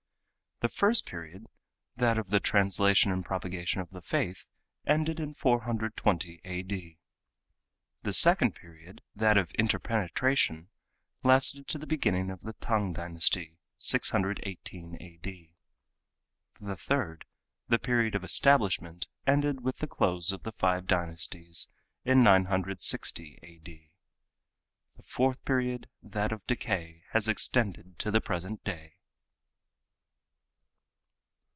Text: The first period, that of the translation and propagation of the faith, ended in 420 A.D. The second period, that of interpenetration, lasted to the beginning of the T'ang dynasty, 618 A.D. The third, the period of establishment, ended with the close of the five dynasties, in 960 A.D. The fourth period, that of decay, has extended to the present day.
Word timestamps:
The 0.63 0.69
first 0.69 1.07
period, 1.07 1.47
that 1.95 2.19
of 2.19 2.29
the 2.29 2.39
translation 2.39 3.11
and 3.11 3.25
propagation 3.25 3.81
of 3.81 3.89
the 3.89 3.99
faith, 3.99 4.47
ended 4.85 5.19
in 5.19 5.33
420 5.33 6.39
A.D. 6.45 6.99
The 8.03 8.13
second 8.13 8.51
period, 8.53 9.01
that 9.15 9.37
of 9.37 9.49
interpenetration, 9.55 10.69
lasted 11.23 11.67
to 11.69 11.79
the 11.79 11.87
beginning 11.87 12.29
of 12.29 12.41
the 12.41 12.53
T'ang 12.53 12.93
dynasty, 12.93 13.57
618 13.79 14.97
A.D. 15.01 15.55
The 16.59 16.75
third, 16.75 17.25
the 17.67 17.79
period 17.79 18.13
of 18.13 18.23
establishment, 18.23 19.07
ended 19.25 19.61
with 19.61 19.79
the 19.79 19.87
close 19.87 20.31
of 20.31 20.43
the 20.43 20.51
five 20.51 20.85
dynasties, 20.85 21.69
in 22.05 22.21
960 22.21 23.39
A.D. 23.41 23.91
The 24.97 25.01
fourth 25.01 25.43
period, 25.43 25.89
that 26.03 26.31
of 26.31 26.45
decay, 26.45 27.01
has 27.13 27.27
extended 27.27 27.97
to 27.97 28.11
the 28.11 28.21
present 28.21 28.63
day. 28.63 28.97